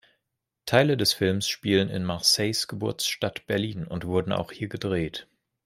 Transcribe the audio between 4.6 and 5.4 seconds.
gedreht.